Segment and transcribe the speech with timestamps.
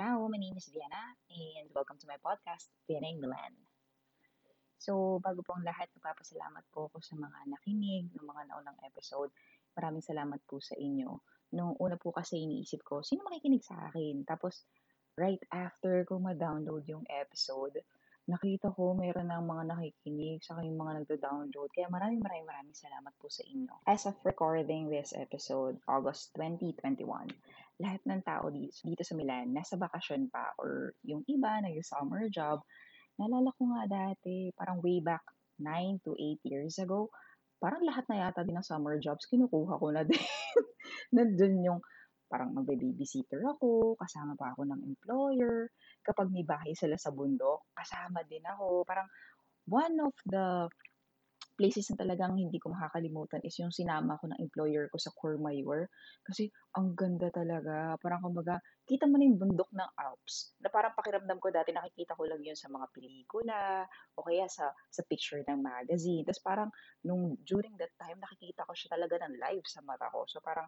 [0.00, 3.52] Ciao, my name is Vienna and welcome to my podcast, Vienna in Milan.
[4.80, 9.28] So, bago po ang lahat, nagpapasalamat po ako sa mga nakinig ng mga naunang episode.
[9.76, 11.20] Maraming salamat po sa inyo.
[11.52, 14.24] Nung una po kasi iniisip ko, sino makikinig sa akin?
[14.24, 14.64] Tapos,
[15.20, 17.76] right after ko ma-download yung episode,
[18.30, 21.70] nakita ko meron ng mga nakikinig sa yung mga nagda-download.
[21.74, 23.74] Kaya maraming maraming maraming salamat po sa inyo.
[23.90, 27.02] As of recording this episode, August 2021,
[27.82, 32.62] lahat ng tao dito, dito sa Milan, nasa bakasyon pa or yung iba, nag-summer job.
[33.18, 35.26] Naalala ko nga dati, parang way back
[35.58, 37.10] 9 to 8 years ago,
[37.58, 40.22] parang lahat na yata din ng summer jobs, kinukuha ko na din.
[41.10, 41.80] Nandun yung
[42.30, 45.66] parang magbe-babysitter ako, kasama pa ako ng employer.
[46.06, 48.86] Kapag may bahay sila sa bundok, kasama din ako.
[48.86, 49.10] Parang
[49.66, 50.70] one of the
[51.60, 55.92] places na talagang hindi ko makakalimutan is yung sinama ko ng employer ko sa Courmayeur.
[56.24, 58.00] Kasi ang ganda talaga.
[58.00, 58.56] Parang kumbaga,
[58.88, 60.56] kita mo na yung bundok ng Alps.
[60.64, 63.84] Na parang pakiramdam ko dati, nakikita ko lang yun sa mga pelikula
[64.16, 66.24] o kaya sa, sa picture ng magazine.
[66.24, 66.70] Tapos parang
[67.04, 70.24] nung during that time, nakikita ko siya talaga ng live sa mata ko.
[70.32, 70.64] So parang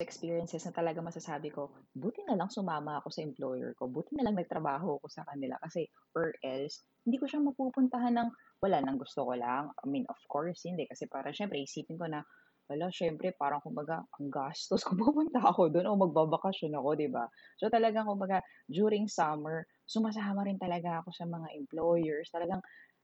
[0.00, 3.90] experiences na talaga masasabi ko, buti na lang sumama ako sa employer ko.
[3.90, 5.58] Buti na lang nagtrabaho ako sa kanila.
[5.60, 5.84] Kasi
[6.16, 8.28] or else, hindi ko siya mapupuntahan ng
[8.62, 9.68] wala nang gusto ko lang.
[9.82, 10.86] I mean, of course, hindi.
[10.88, 12.22] Kasi para syempre, isipin ko na,
[12.70, 17.26] wala, syempre, parang kumbaga, ang gastos kung pupunta ako doon o magbabakasyon ako, di ba?
[17.58, 18.40] So talagang kumbaga,
[18.70, 22.30] during summer, sumasama rin talaga ako sa mga employers.
[22.32, 22.62] Talagang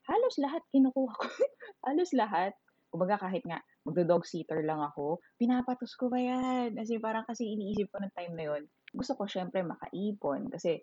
[0.09, 1.27] halos lahat kinukuha ko.
[1.91, 2.57] halos lahat.
[2.89, 6.75] Kumbaga kahit nga magdo-dog sitter lang ako, pinapatos ko ba yan?
[6.75, 10.81] Kasi parang kasi iniisip ko ng time na yon gusto ko syempre makaipon kasi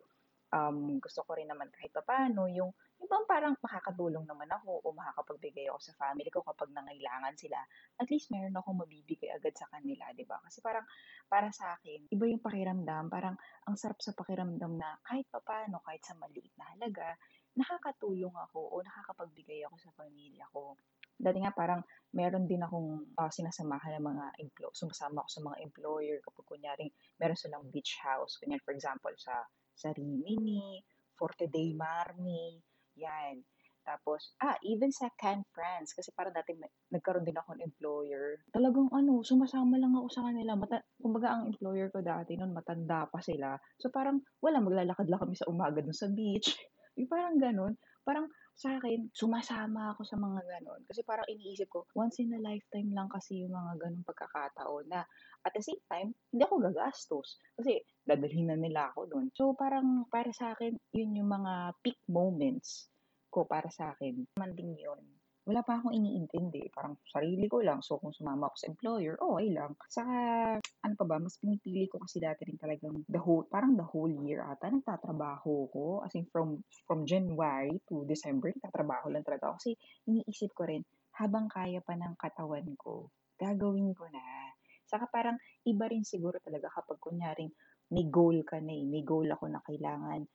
[0.54, 4.80] um, gusto ko rin naman kahit pa paano yung yung bang parang makakatulong naman ako
[4.82, 7.60] o makakapagbigay ako sa family ko kapag nangailangan sila,
[8.00, 10.40] at least meron akong mabibigay agad sa kanila, di ba?
[10.40, 10.88] Kasi parang,
[11.28, 13.36] para sa akin, iba yung pakiramdam, parang
[13.68, 17.20] ang sarap sa pakiramdam na kahit pa paano, kahit sa maliit na halaga,
[17.60, 20.80] nakakatulong ako o nakakapagbigay ako sa pamilya ko.
[21.16, 21.82] Dati nga parang
[22.16, 26.92] meron din akong uh, sinasamahan ng mga employer, sumasama ako sa mga employer kapag kunyaring
[27.20, 28.40] meron silang beach house.
[28.40, 29.44] Kunyari, for example, sa,
[29.76, 30.80] sa Rimini,
[31.16, 32.60] Forte dei Marmi,
[33.00, 33.44] yan.
[33.86, 38.42] Tapos, ah, even sa Can France, kasi parang dati may, nagkaroon din ako ng employer.
[38.50, 40.58] Talagang ano, sumasama lang ako sa kanila.
[40.58, 43.54] Mata, kumbaga ang employer ko dati noon, matanda pa sila.
[43.78, 46.50] So parang, wala, maglalakad lang kami sa umaga dun sa beach.
[46.98, 47.78] Yung parang ganun.
[48.06, 50.82] Parang sa akin, sumasama ako sa mga ganon.
[50.88, 55.04] Kasi parang iniisip ko, once in a lifetime lang kasi yung mga ganong pagkakataon na
[55.44, 57.42] at the same time, hindi ako gagastos.
[57.58, 59.28] Kasi dadalhin na nila ako doon.
[59.34, 62.88] So parang para sa akin, yun yung mga peak moments
[63.34, 64.24] ko para sa akin.
[64.40, 65.15] Man din yun
[65.46, 66.74] wala pa akong iniintindi.
[66.74, 67.86] Parang sarili ko lang.
[67.86, 69.72] So, kung sumama ako sa employer, okay lang.
[69.94, 70.02] Sa,
[70.58, 74.10] ano pa ba, mas pinipili ko kasi dati rin talagang the whole, parang the whole
[74.26, 76.02] year ata, nagtatrabaho ko.
[76.02, 79.56] As in, from, from January to December, nagtatrabaho lang talaga ako.
[79.62, 79.72] Kasi
[80.10, 80.82] iniisip ko rin,
[81.22, 84.50] habang kaya pa ng katawan ko, gagawin ko na.
[84.90, 87.54] Saka parang iba rin siguro talaga kapag kunyaring
[87.94, 88.86] may goal ka na eh.
[88.86, 90.26] May goal ako na kailangan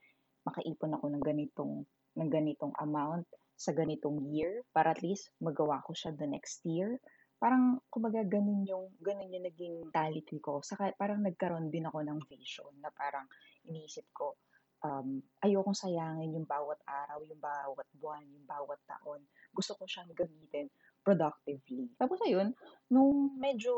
[0.47, 1.85] makaipon ako ng ganitong
[2.17, 3.29] ng ganitong amount
[3.61, 6.97] sa ganitong year para at least magawa ko siya the next year.
[7.37, 10.65] Parang, kumbaga, ganun yung, ganun yung naging mentality ko.
[10.65, 13.29] Saka, parang nagkaroon din ako ng vision na parang
[13.69, 14.41] iniisip ko,
[14.85, 19.21] um, ayokong sayangin yung bawat araw, yung bawat buwan, yung bawat taon.
[19.53, 20.73] Gusto ko siyang gamitin
[21.05, 21.89] productively.
[21.97, 22.53] Tapos ayun,
[22.93, 23.73] nung medyo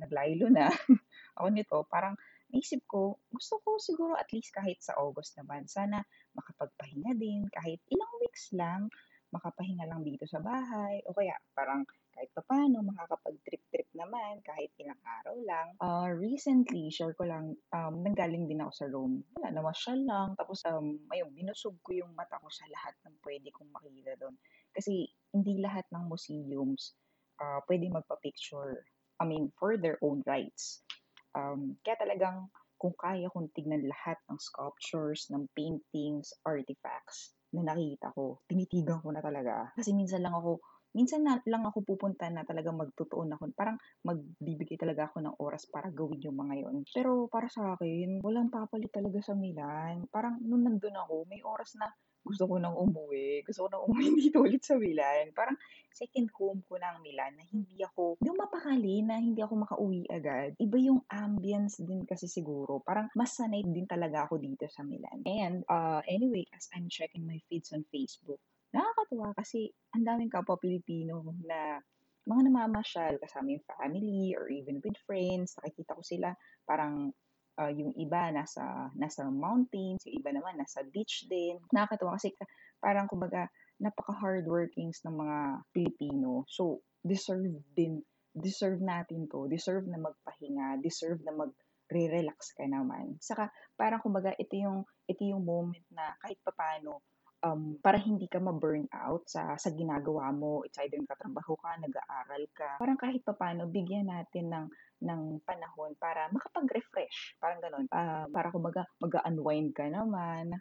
[0.00, 0.68] naglaylo na
[1.40, 2.16] ako nito, parang
[2.54, 5.98] naisip ko, gusto ko siguro at least kahit sa August naman, sana
[6.38, 8.86] makapagpahinga din, kahit ilang weeks lang,
[9.34, 11.82] makapahinga lang dito sa bahay, o kaya parang
[12.14, 15.68] kahit pa paano, makakapag-trip-trip naman, kahit ilang araw lang.
[15.82, 19.26] Uh, recently, share ko lang, um, nanggaling din ako sa Rome.
[19.34, 20.38] Wala, namasyal lang.
[20.38, 24.38] Tapos, um, ayun, binusog ko yung mata ko sa lahat ng pwede kong makita doon.
[24.70, 26.94] Kasi, hindi lahat ng museums
[27.42, 28.86] uh, pwede magpa-picture.
[29.18, 30.86] I mean, for their own rights.
[31.34, 38.10] Um, kaya talagang kung kaya kong tignan lahat ng sculptures, ng paintings, artifacts na nakita
[38.12, 39.70] ko, tinitigan ko na talaga.
[39.78, 40.58] Kasi minsan lang ako,
[40.92, 43.54] minsan na lang ako pupunta na talaga magtutuon ako.
[43.54, 46.82] Parang magbibigay talaga ako ng oras para gawin yung mga yon.
[46.90, 50.10] Pero para sa akin, walang papalit talaga sa Milan.
[50.10, 51.88] Parang nung nandun ako, may oras na
[52.24, 53.44] gusto ko nang umuwi.
[53.44, 55.30] Gusto ko nang umuwi dito ulit sa Milan.
[55.36, 55.54] Parang
[55.92, 60.56] second home ko na ang Milan na hindi ako, hindi na hindi ako makauwi agad.
[60.58, 62.82] Iba yung ambience din kasi siguro.
[62.82, 65.22] Parang mas sanay din talaga ako dito sa Milan.
[65.28, 68.42] And uh, anyway, as I'm checking my feeds on Facebook,
[68.74, 71.78] nakakatuwa kasi ang daming kapwa Pilipino na
[72.24, 75.54] mga namamasyal kasama yung family or even with friends.
[75.60, 76.28] Nakikita ko sila
[76.64, 77.12] parang
[77.60, 81.58] ah, yung iba nasa nasa mountains, yung iba naman nasa beach din.
[81.70, 82.44] Nakakatuwa kasi ka
[82.82, 83.48] parang kumbaga
[83.82, 85.38] napaka-hardworkings ng mga
[85.74, 86.46] Pilipino.
[86.46, 88.02] So, deserve din
[88.34, 93.14] deserve natin 'to, deserve na magpahinga, deserve na magre-relax ka naman.
[93.22, 93.46] Saka
[93.78, 96.98] parang kumbaga ito yung ito yung moment na kahit papaano,
[97.46, 100.66] um, para hindi ka ma-burnout sa sa ginagawa mo.
[100.66, 104.64] It's either nagtatrabaho ka, nag-aaral ka, parang kahit papaano bigyan natin ng
[105.04, 107.86] ng panahon para makapag-refresh, parang gano'n.
[107.92, 110.56] Ah, para kumbaga mag-a-unwind ka naman,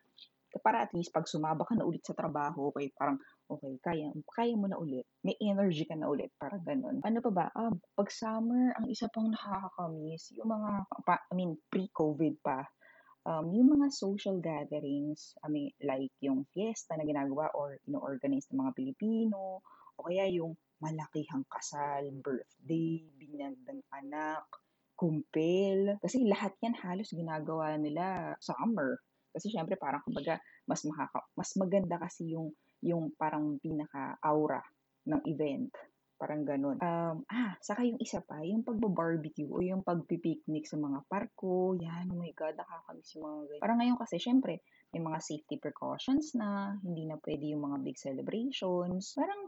[0.62, 3.18] para at least 'pag sumabak ka na ulit sa trabaho, okey parang,
[3.50, 7.02] okey kaya kaya mo na ulit, may energy ka na ulit, parang gano'n.
[7.02, 10.72] Ano pa ba, um, 'pag summer ang isa pang nakaka-miss yung mga
[11.08, 12.68] pa I mean pre-COVID pa,
[13.26, 18.62] um, yung mga social gatherings, I mean like yung fiesta na ginagawa or ino-organize ng
[18.62, 19.64] mga Pilipino
[19.98, 24.44] o kaya yung malakihang kasal, birthday, binyag ng anak,
[25.00, 25.96] kumpil.
[26.04, 29.00] Kasi lahat yan halos ginagawa nila summer.
[29.32, 30.38] Kasi siyempre parang kumbaga
[30.68, 32.52] mas makaka mas maganda kasi yung
[32.84, 34.60] yung parang pinaka-aura
[35.08, 35.72] ng event,
[36.20, 36.78] parang gano'n.
[36.84, 42.12] Um, ah, saka yung isa pa, yung pagba-barbecue o yung pagpi-picnic sa mga parko, yan,
[42.12, 43.64] oh my God, nakaka-miss yung mga ganyan.
[43.64, 44.60] Parang ngayon kasi siyempre
[44.94, 49.16] may mga safety precautions na, hindi na puwede yung mga big celebrations.
[49.18, 49.42] Parang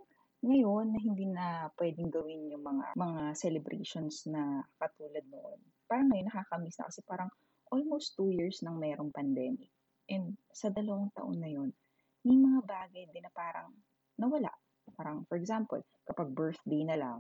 [0.46, 5.58] ngayon na hindi na puwedeng gawin yung mga mga celebrations na katulad noon.
[5.90, 7.30] Parang ngayon nakaka-miss na kasi parang
[7.74, 9.74] almost 2 years nang merong pandemic.
[10.06, 11.74] And sa dalawang taon na yun,
[12.22, 13.74] may mga bagay din na parang
[14.22, 14.54] nawala.
[14.94, 17.18] Parang for example, kapag birthday na lang,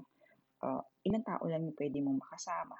[0.62, 2.77] ah, ilang tao lang yung puwede mong makasama.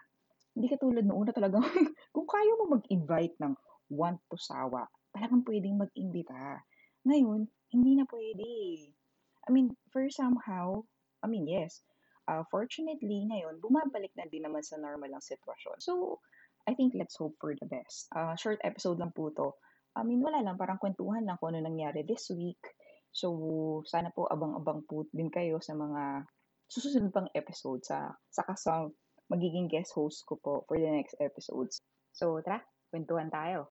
[0.54, 1.66] Hindi katulad noon na talagang
[2.16, 3.58] kung kaya mo mag-invite ng
[3.90, 6.62] want to sawa, talagang puwedeng mag-imbita.
[7.06, 8.46] Ngayon, hindi na puwede.
[9.46, 10.84] I mean, for somehow,
[11.22, 11.82] I mean, yes,
[12.26, 15.78] ah, fortunately ngayon bumabalik na din naman sa normal ang sitwasyon.
[15.82, 16.20] So,
[16.66, 18.10] I think let's hope for the best.
[18.12, 19.54] Ah, short episode lang po 'to.
[19.96, 22.60] I mean, wala lang, parang kuwentuhan lang kung ano nangyari this week.
[23.16, 23.32] So,
[23.88, 26.28] sana po abang-abang po din kayo sa mga
[26.68, 28.84] susunod pang episode sa saka sa
[29.32, 31.80] magiging guest host ko po for the next episodes.
[32.12, 32.60] So, tara,
[32.92, 33.64] kuwentuhan tayo.